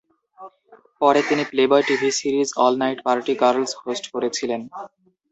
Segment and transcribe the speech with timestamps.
[1.01, 4.61] পরে তিনি Playboy TV series "All Night Party Girls" host করেছিলেন।